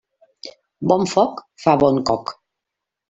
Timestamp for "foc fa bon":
1.13-2.01